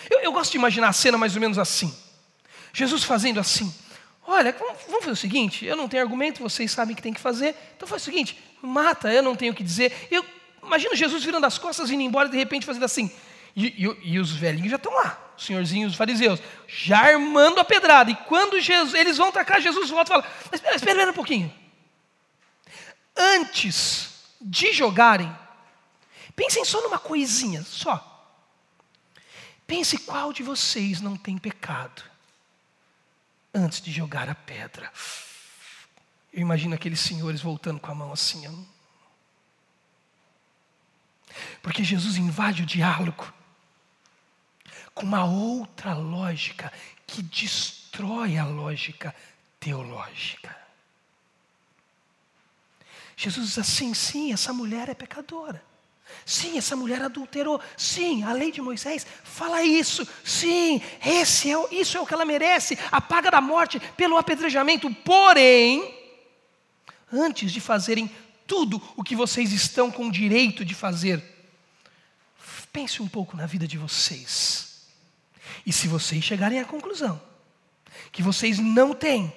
[0.08, 1.94] Eu, eu, gosto de imaginar a cena mais ou menos assim:
[2.72, 3.72] Jesus fazendo assim.
[4.26, 4.54] Olha,
[4.86, 7.54] vamos fazer o seguinte: eu não tenho argumento, vocês sabem o que tem que fazer,
[7.76, 10.08] então faz o seguinte: mata, eu não tenho o que dizer.
[10.10, 10.24] Eu
[10.62, 13.10] imagino Jesus virando as costas, indo embora e de repente fazendo assim.
[13.56, 17.64] E, e, e os velhinhos já estão lá, os senhorzinhos, os fariseus, já armando a
[17.64, 18.10] pedrada.
[18.10, 21.14] E quando Jesus, eles vão atacar, Jesus volta e fala: Mas espera, espera, espera um
[21.14, 21.59] pouquinho.
[23.20, 24.08] Antes
[24.40, 25.30] de jogarem,
[26.34, 28.06] pensem só numa coisinha, só.
[29.66, 32.02] Pense qual de vocês não tem pecado
[33.52, 34.90] antes de jogar a pedra.
[36.32, 38.66] Eu imagino aqueles senhores voltando com a mão assim.
[41.62, 43.30] Porque Jesus invade o diálogo
[44.94, 46.72] com uma outra lógica
[47.06, 49.14] que destrói a lógica
[49.58, 50.56] teológica.
[53.20, 55.62] Jesus diz assim: sim, essa mulher é pecadora.
[56.24, 57.60] Sim, essa mulher adulterou.
[57.76, 60.08] Sim, a lei de Moisés fala isso.
[60.24, 64.92] Sim, esse é, isso é o que ela merece a paga da morte pelo apedrejamento.
[65.04, 65.94] Porém,
[67.12, 68.10] antes de fazerem
[68.46, 71.22] tudo o que vocês estão com direito de fazer,
[72.72, 74.88] pense um pouco na vida de vocês.
[75.66, 77.20] E se vocês chegarem à conclusão
[78.10, 79.30] que vocês não têm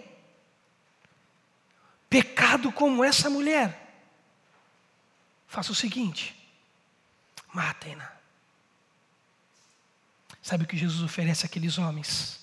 [2.13, 3.91] pecado como essa mulher,
[5.47, 6.36] faça o seguinte:
[7.52, 8.08] matem-na.
[10.39, 12.39] Sabe o que Jesus oferece àqueles homens?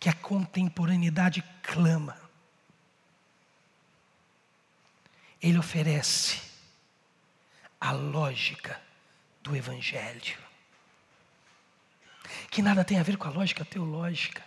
[0.00, 2.20] Que a contemporaneidade clama.
[5.40, 6.42] Ele oferece
[7.80, 8.82] a lógica
[9.42, 10.44] do Evangelho
[12.50, 14.42] que nada tem a ver com a lógica teológica.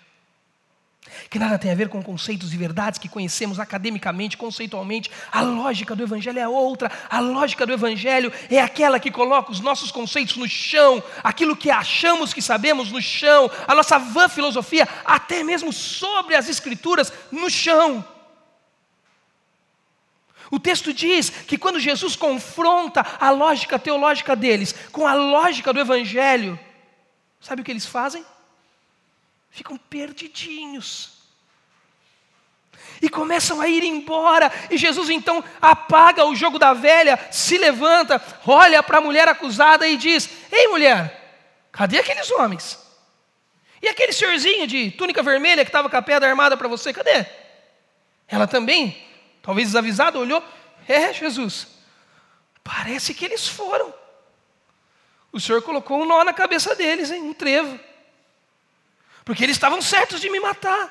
[1.30, 5.12] Que nada tem a ver com conceitos e verdades que conhecemos academicamente, conceitualmente.
[5.32, 6.91] A lógica do Evangelho é outra.
[7.10, 11.69] A lógica do Evangelho é aquela que coloca os nossos conceitos no chão, aquilo que
[11.72, 17.50] achamos que sabemos no chão, a nossa vã filosofia, até mesmo sobre as Escrituras, no
[17.50, 18.04] chão.
[20.52, 25.80] O texto diz que quando Jesus confronta a lógica teológica deles com a lógica do
[25.80, 26.60] Evangelho,
[27.39, 28.26] sabe o que eles fazem?
[29.49, 31.17] Ficam perdidinhos.
[33.01, 34.51] E começam a ir embora.
[34.69, 39.88] E Jesus então apaga o jogo da velha, se levanta, olha para a mulher acusada
[39.88, 41.39] e diz: Ei mulher,
[41.71, 42.77] cadê aqueles homens?
[43.81, 47.25] E aquele senhorzinho de túnica vermelha que estava com a pedra armada para você, cadê?
[48.27, 49.01] Ela também,
[49.41, 50.43] talvez desavisada, olhou:
[50.88, 51.67] É, Jesus,
[52.63, 53.93] parece que eles foram.
[55.31, 57.21] O Senhor colocou um nó na cabeça deles, hein?
[57.21, 57.79] um trevo
[59.30, 60.89] porque eles estavam certos de me matar.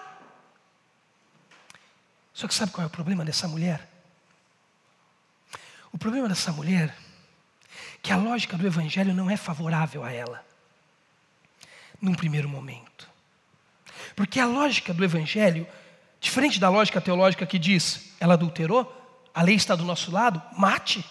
[2.33, 3.85] Só que sabe qual é o problema dessa mulher?
[5.90, 10.46] O problema dessa mulher é que a lógica do evangelho não é favorável a ela
[12.01, 13.11] num primeiro momento.
[14.14, 15.66] Porque a lógica do evangelho,
[16.20, 18.87] diferente da lógica teológica que diz, ela adulterou,
[19.35, 21.05] a lei está do nosso lado, mate.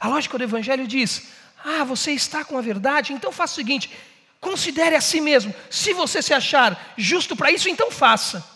[0.00, 1.28] A lógica do evangelho diz:
[1.62, 3.90] "Ah, você está com a verdade, então faça o seguinte,
[4.40, 5.54] Considere a si mesmo.
[5.70, 8.46] Se você se achar justo para isso, então faça.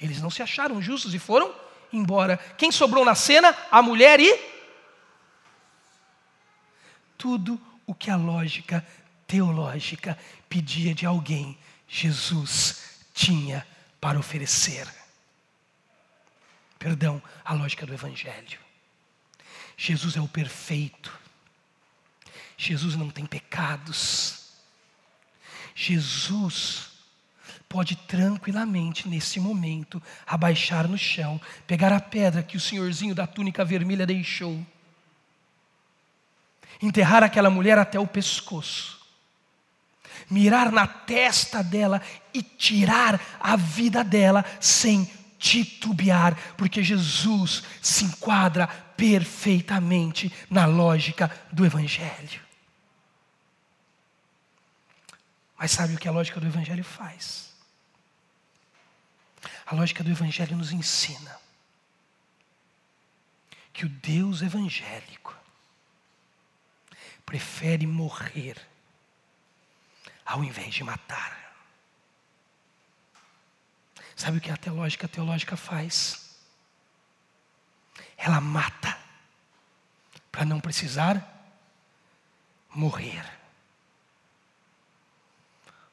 [0.00, 1.54] Eles não se acharam justos e foram
[1.92, 2.36] embora.
[2.58, 3.56] Quem sobrou na cena?
[3.70, 4.52] A mulher e.
[7.16, 8.86] Tudo o que a lógica
[9.26, 13.66] teológica pedia de alguém, Jesus tinha
[14.00, 14.86] para oferecer.
[16.78, 18.58] Perdão, a lógica do Evangelho.
[19.76, 21.21] Jesus é o perfeito.
[22.56, 24.52] Jesus não tem pecados.
[25.74, 26.90] Jesus
[27.68, 33.64] pode tranquilamente, nesse momento, abaixar no chão, pegar a pedra que o senhorzinho da túnica
[33.64, 34.64] vermelha deixou,
[36.82, 39.00] enterrar aquela mulher até o pescoço,
[40.28, 42.02] mirar na testa dela
[42.34, 45.10] e tirar a vida dela sem
[45.42, 52.40] titubear, porque Jesus se enquadra perfeitamente na lógica do Evangelho.
[55.58, 57.52] Mas sabe o que a lógica do Evangelho faz?
[59.66, 61.36] A lógica do Evangelho nos ensina
[63.72, 65.34] que o Deus evangélico
[67.26, 68.56] prefere morrer
[70.24, 71.41] ao invés de matar.
[74.22, 76.36] Sabe o que a teológica teológica faz?
[78.16, 78.96] Ela mata
[80.30, 81.16] para não precisar
[82.70, 83.42] morrer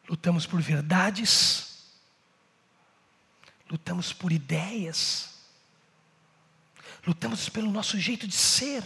[0.09, 1.93] lutamos por verdades,
[3.69, 5.35] lutamos por ideias,
[7.05, 8.83] lutamos pelo nosso jeito de ser.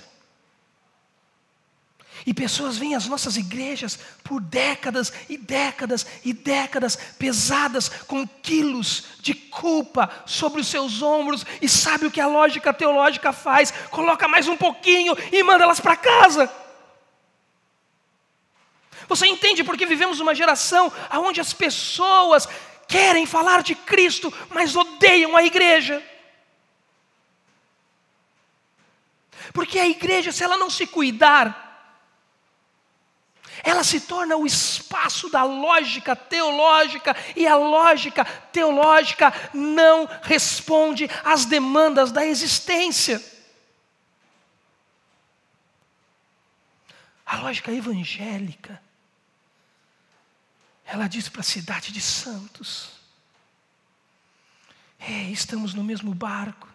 [2.26, 9.06] E pessoas vêm às nossas igrejas por décadas e décadas e décadas, pesadas com quilos
[9.20, 13.72] de culpa sobre os seus ombros, e sabe o que a lógica teológica faz?
[13.90, 16.52] Coloca mais um pouquinho e manda elas para casa.
[19.08, 22.48] Você entende porque vivemos uma geração onde as pessoas
[22.88, 26.02] querem falar de Cristo, mas odeiam a igreja?
[29.52, 31.63] Porque a igreja, se ela não se cuidar,
[33.64, 41.46] ela se torna o espaço da lógica teológica, e a lógica teológica não responde às
[41.46, 43.24] demandas da existência.
[47.26, 48.82] A lógica evangélica
[50.86, 52.92] ela diz para a cidade de Santos:
[55.00, 56.73] Ei, estamos no mesmo barco.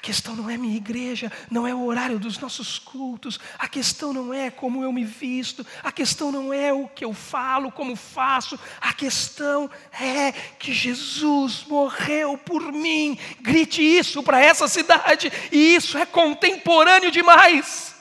[0.00, 4.14] A questão não é minha igreja, não é o horário dos nossos cultos, a questão
[4.14, 7.94] não é como eu me visto, a questão não é o que eu falo, como
[7.94, 13.18] faço, a questão é que Jesus morreu por mim.
[13.42, 17.94] Grite isso para essa cidade, e isso é contemporâneo demais,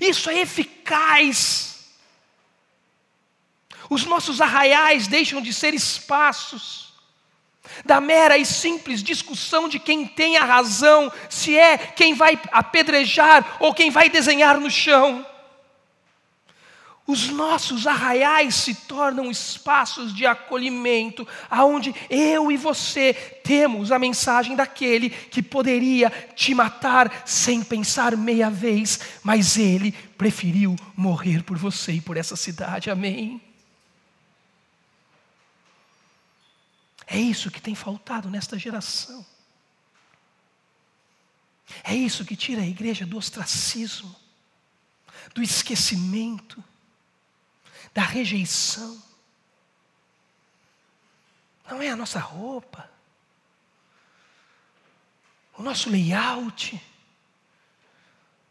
[0.00, 1.90] isso é eficaz.
[3.90, 6.85] Os nossos arraiais deixam de ser espaços
[7.84, 13.56] da mera e simples discussão de quem tem a razão, se é quem vai apedrejar
[13.60, 15.24] ou quem vai desenhar no chão.
[17.06, 23.14] Os nossos arraiais se tornam espaços de acolhimento, aonde eu e você
[23.44, 30.74] temos a mensagem daquele que poderia te matar sem pensar meia vez, mas ele preferiu
[30.96, 32.90] morrer por você e por essa cidade.
[32.90, 33.45] Amém.
[37.06, 39.24] É isso que tem faltado nesta geração.
[41.84, 44.14] É isso que tira a igreja do ostracismo,
[45.34, 46.62] do esquecimento,
[47.94, 49.02] da rejeição.
[51.68, 52.90] Não é a nossa roupa,
[55.56, 56.80] o nosso layout,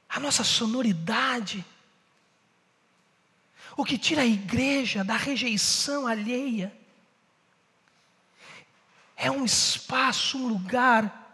[0.10, 1.66] a nossa sonoridade.
[3.78, 6.76] O que tira a igreja da rejeição alheia
[9.16, 11.26] é um espaço, um lugar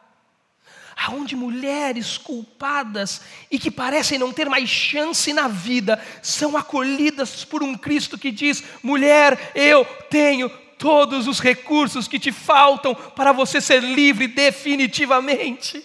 [0.96, 7.64] aonde mulheres culpadas e que parecem não ter mais chance na vida são acolhidas por
[7.64, 13.60] um Cristo que diz: mulher, eu tenho todos os recursos que te faltam para você
[13.60, 15.84] ser livre definitivamente.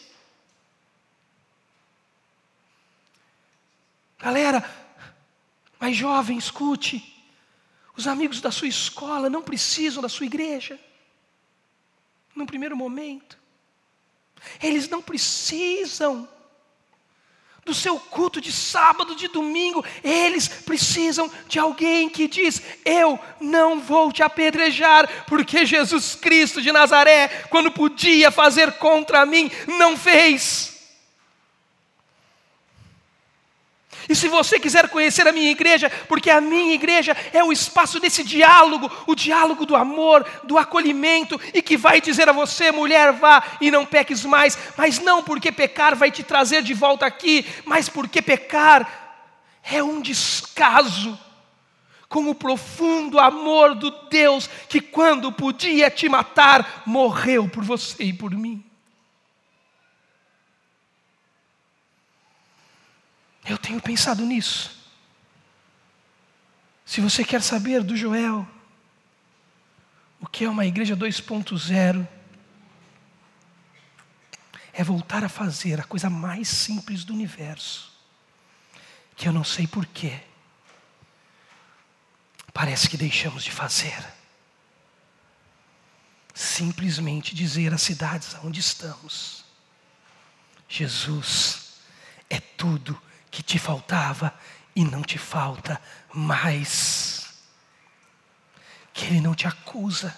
[4.19, 4.69] Galera,
[5.79, 7.15] mais jovem, escute.
[7.97, 10.79] Os amigos da sua escola não precisam da sua igreja.
[12.37, 13.37] No primeiro momento.
[14.63, 16.29] Eles não precisam
[17.67, 23.81] do seu culto de sábado, de domingo, eles precisam de alguém que diz: Eu não
[23.81, 30.76] vou te apedrejar, porque Jesus Cristo de Nazaré, quando podia fazer contra mim, não fez.
[34.09, 37.99] E se você quiser conhecer a minha igreja, porque a minha igreja é o espaço
[37.99, 43.13] desse diálogo, o diálogo do amor, do acolhimento, e que vai dizer a você, mulher,
[43.13, 47.45] vá e não peques mais, mas não porque pecar vai te trazer de volta aqui,
[47.65, 49.07] mas porque pecar
[49.63, 51.19] é um descaso
[52.09, 58.13] com o profundo amor do Deus que, quando podia te matar, morreu por você e
[58.13, 58.66] por mim.
[63.47, 64.77] Eu tenho pensado nisso.
[66.85, 68.47] Se você quer saber do Joel,
[70.21, 72.07] o que é uma igreja 2.0,
[74.73, 77.93] é voltar a fazer a coisa mais simples do universo,
[79.17, 80.21] que eu não sei porquê,
[82.53, 84.05] parece que deixamos de fazer.
[86.35, 89.45] Simplesmente dizer às cidades onde estamos:
[90.69, 91.81] Jesus
[92.29, 93.01] é tudo
[93.37, 94.33] que te faltava
[94.75, 95.79] e não te falta
[96.11, 97.35] mais.
[98.95, 100.17] Que Ele não te acusa,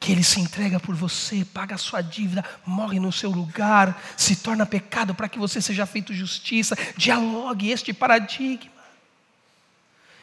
[0.00, 4.36] que Ele se entrega por você, paga a sua dívida, morre no seu lugar, se
[4.36, 6.74] torna pecado para que você seja feito justiça.
[6.96, 8.72] Dialogue este paradigma.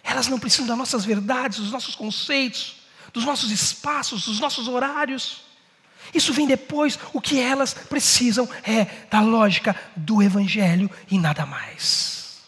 [0.04, 2.78] Elas não precisam das nossas verdades, dos nossos conceitos,
[3.14, 5.45] dos nossos espaços, dos nossos horários.
[6.14, 12.44] Isso vem depois, o que elas precisam é da lógica do Evangelho e nada mais.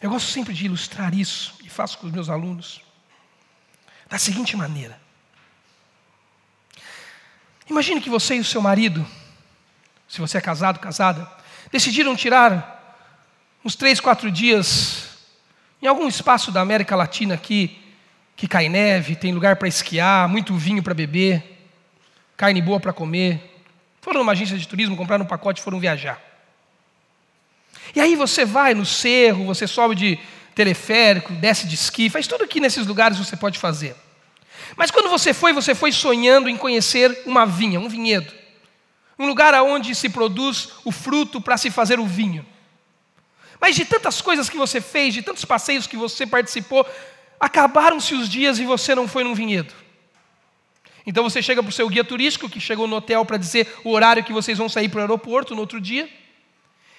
[0.00, 2.80] Eu gosto sempre de ilustrar isso, e faço com os meus alunos,
[4.08, 4.98] da seguinte maneira.
[7.68, 9.06] Imagine que você e o seu marido,
[10.08, 11.30] se você é casado, casada,
[11.70, 12.76] decidiram tirar
[13.64, 15.08] uns três, quatro dias
[15.82, 17.87] em algum espaço da América Latina aqui,
[18.38, 21.42] que cai neve, tem lugar para esquiar, muito vinho para beber,
[22.36, 23.60] carne boa para comer.
[24.00, 26.22] Foram numa agência de turismo, compraram um pacote e foram viajar.
[27.96, 30.20] E aí você vai no cerro, você sobe de
[30.54, 33.96] teleférico, desce de esqui, faz tudo que nesses lugares você pode fazer.
[34.76, 38.32] Mas quando você foi, você foi sonhando em conhecer uma vinha, um vinhedo.
[39.18, 42.46] Um lugar onde se produz o fruto para se fazer o vinho.
[43.60, 46.86] Mas de tantas coisas que você fez, de tantos passeios que você participou,
[47.40, 49.72] Acabaram-se os dias e você não foi num vinhedo.
[51.06, 53.90] Então você chega para o seu guia turístico, que chegou no hotel para dizer o
[53.92, 56.08] horário que vocês vão sair para o aeroporto no outro dia.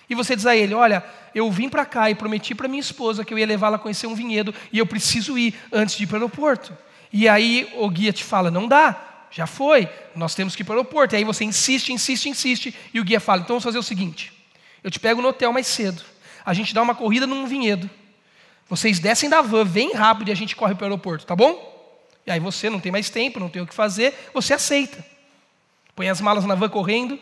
[0.10, 3.24] E você diz a ele: Olha, eu vim para cá e prometi para minha esposa
[3.24, 6.08] que eu ia levá-la a conhecer um vinhedo e eu preciso ir antes de ir
[6.08, 6.76] para o aeroporto.
[7.14, 10.74] E aí o guia te fala: Não dá, já foi, nós temos que ir para
[10.74, 11.14] o aeroporto.
[11.14, 12.74] E aí você insiste, insiste, insiste.
[12.92, 14.34] E o guia fala: Então vamos fazer o seguinte:
[14.84, 16.02] eu te pego no hotel mais cedo,
[16.44, 17.88] a gente dá uma corrida num vinhedo.
[18.70, 21.67] Vocês descem da van, vem rápido e a gente corre para o aeroporto, tá bom?
[22.26, 25.03] E aí você não tem mais tempo, não tem o que fazer, você aceita.
[25.95, 27.20] Põe as malas na van correndo,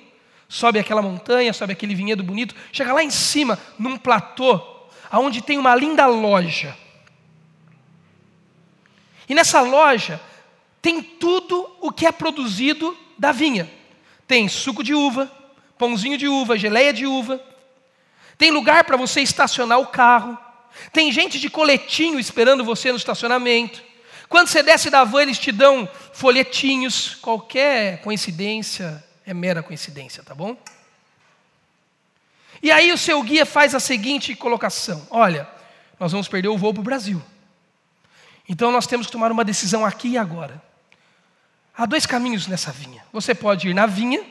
[0.49, 4.61] sobe aquela montanha, sobe aquele vinhedo bonito, chega lá em cima, num platô,
[5.09, 6.77] aonde tem uma linda loja.
[9.29, 10.19] E nessa loja
[10.81, 13.69] tem tudo o que é produzido da vinha.
[14.27, 15.31] Tem suco de uva,
[15.77, 17.41] pãozinho de uva, geleia de uva.
[18.37, 20.37] Tem lugar para você estacionar o carro.
[20.91, 23.83] Tem gente de coletinho esperando você no estacionamento.
[24.29, 27.15] Quando você desce da van, eles te dão folhetinhos.
[27.15, 30.57] Qualquer coincidência é mera coincidência, tá bom?
[32.61, 35.47] E aí o seu guia faz a seguinte colocação: Olha,
[35.99, 37.21] nós vamos perder o voo para o Brasil.
[38.49, 40.61] Então nós temos que tomar uma decisão aqui e agora.
[41.77, 43.05] Há dois caminhos nessa vinha.
[43.13, 44.25] Você pode ir na vinha,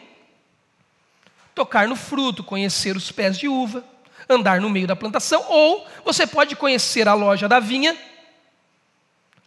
[1.55, 3.84] tocar no fruto, conhecer os pés de uva,
[4.29, 7.97] andar no meio da plantação, ou você pode conhecer a loja da vinha,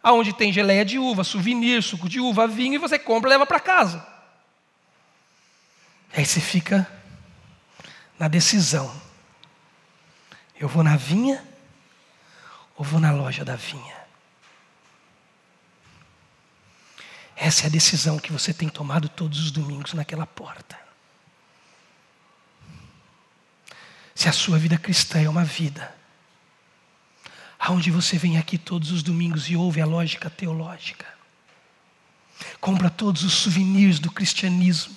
[0.02, 3.46] aonde tem geleia de uva, souvenir, suco de uva, vinho, e você compra e leva
[3.46, 4.06] para casa.
[6.12, 6.90] Aí você fica
[8.18, 8.92] na decisão.
[10.58, 11.42] Eu vou na vinha
[12.76, 14.00] ou vou na loja da vinha?
[17.36, 20.78] Essa é a decisão que você tem tomado todos os domingos naquela porta.
[24.20, 25.94] Se a sua vida cristã é uma vida
[27.58, 31.06] aonde você vem aqui todos os domingos e ouve a lógica teológica,
[32.60, 34.94] compra todos os souvenirs do cristianismo,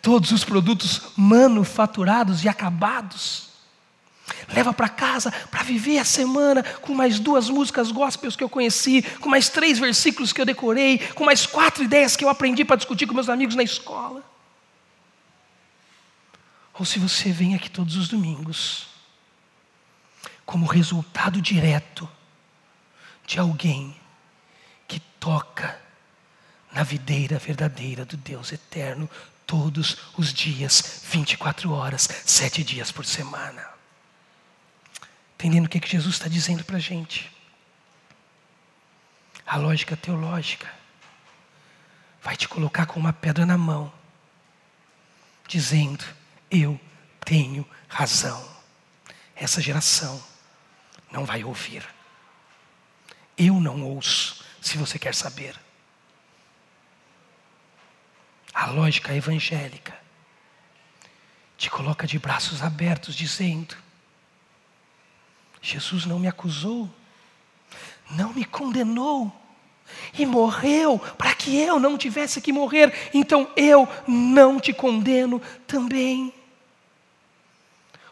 [0.00, 3.50] todos os produtos manufaturados e acabados,
[4.54, 9.02] Leva para casa para viver a semana com mais duas músicas gospels que eu conheci,
[9.20, 12.76] com mais três versículos que eu decorei, com mais quatro ideias que eu aprendi para
[12.76, 14.22] discutir com meus amigos na escola.
[16.78, 18.88] Ou se você vem aqui todos os domingos,
[20.44, 22.08] como resultado direto
[23.26, 23.96] de alguém
[24.86, 25.80] que toca
[26.70, 29.08] na videira verdadeira do Deus eterno
[29.46, 33.66] todos os dias, 24 horas, sete dias por semana.
[35.34, 37.30] Entendendo o que, que Jesus está dizendo para a gente.
[39.46, 40.70] A lógica teológica
[42.22, 43.92] vai te colocar com uma pedra na mão,
[45.46, 46.04] dizendo:
[46.50, 46.80] Eu
[47.24, 48.48] tenho razão.
[49.34, 50.22] Essa geração
[51.10, 51.86] não vai ouvir.
[53.36, 55.58] Eu não ouço, se você quer saber.
[58.54, 59.94] A lógica evangélica
[61.58, 63.76] te coloca de braços abertos, dizendo:
[65.60, 66.90] Jesus não me acusou,
[68.10, 69.45] não me condenou
[70.18, 76.32] e morreu para que eu não tivesse que morrer, então eu não te condeno também.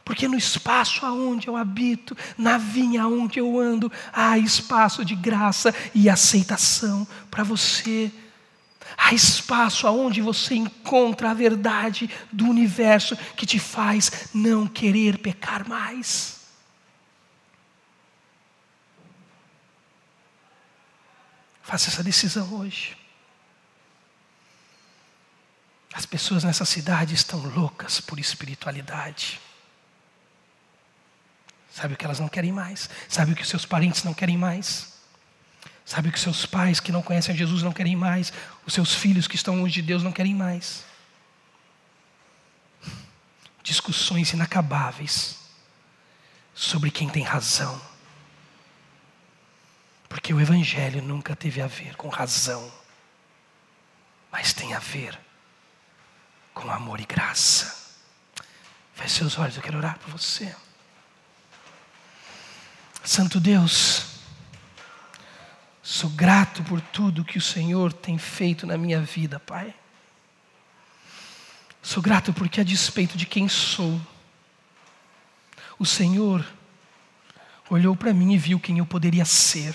[0.05, 5.75] Porque no espaço aonde eu habito, na vinha aonde eu ando, há espaço de graça
[5.95, 8.13] e aceitação para você.
[8.99, 15.67] Há espaço aonde você encontra a verdade do universo que te faz não querer pecar
[15.67, 16.34] mais.
[21.75, 22.97] Faça essa decisão hoje.
[25.93, 29.41] As pessoas nessa cidade estão loucas por espiritualidade.
[31.73, 32.89] Sabe o que elas não querem mais?
[33.09, 34.93] Sabe o que seus parentes não querem mais?
[35.85, 38.33] Sabe o que seus pais que não conhecem Jesus não querem mais?
[38.65, 40.85] Os seus filhos que estão longe de Deus não querem mais?
[43.65, 45.41] Discussões inacabáveis
[46.55, 47.94] sobre quem tem razão
[50.15, 52.73] porque o Evangelho nunca teve a ver com razão,
[54.31, 55.19] mas tem a ver
[56.55, 57.97] com amor e graça.
[58.95, 60.55] Feche seus olhos, eu quero orar por você.
[63.03, 64.07] Santo Deus,
[65.83, 69.75] sou grato por tudo que o Senhor tem feito na minha vida, Pai.
[71.83, 74.01] Sou grato porque, a despeito de quem sou,
[75.77, 76.47] o Senhor
[77.69, 79.75] olhou para mim e viu quem eu poderia ser.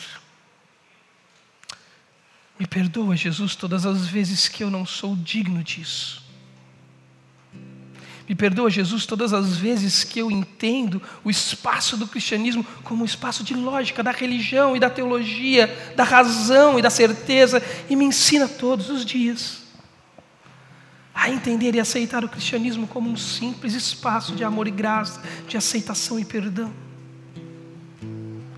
[2.60, 6.22] Me perdoa, Jesus, todas as vezes que eu não sou digno disso.
[8.28, 13.06] Me perdoa, Jesus, todas as vezes que eu entendo o espaço do cristianismo como um
[13.06, 18.04] espaço de lógica, da religião e da teologia, da razão e da certeza, e me
[18.04, 19.60] ensina todos os dias
[21.14, 25.58] a entender e aceitar o cristianismo como um simples espaço de amor e graça, de
[25.58, 26.74] aceitação e perdão.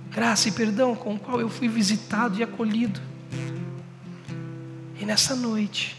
[0.10, 3.11] Graça e perdão com o qual eu fui visitado e acolhido
[5.02, 5.98] e nessa noite,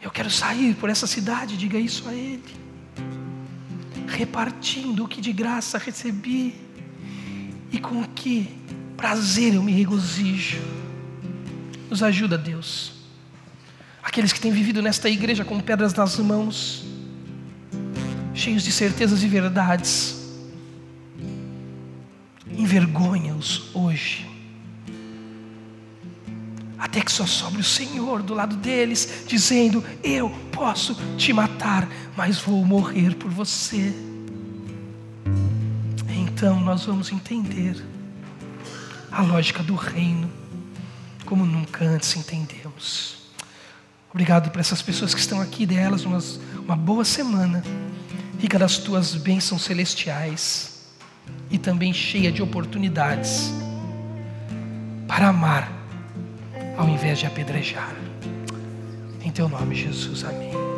[0.00, 2.42] eu quero sair por essa cidade, diga isso a Ele,
[4.08, 6.54] repartindo o que de graça recebi
[7.70, 8.48] e com que
[8.96, 10.62] prazer eu me regozijo.
[11.90, 12.92] Nos ajuda, Deus.
[14.02, 16.86] Aqueles que têm vivido nesta igreja com pedras nas mãos,
[18.32, 20.16] cheios de certezas e verdades,
[22.56, 24.29] envergonha-os hoje
[26.80, 32.38] até que só sobre o Senhor do lado deles, dizendo: Eu posso te matar, mas
[32.38, 33.94] vou morrer por você.
[36.08, 37.84] Então nós vamos entender
[39.12, 40.30] a lógica do reino
[41.26, 43.18] como nunca antes entendemos.
[44.10, 46.18] Obrigado por essas pessoas que estão aqui, delas uma,
[46.64, 47.62] uma boa semana,
[48.40, 50.80] rica das tuas bênçãos celestiais
[51.50, 53.52] e também cheia de oportunidades
[55.06, 55.79] para amar,
[56.80, 57.94] ao invés de apedrejar.
[59.22, 60.69] Em teu nome, Jesus, amém.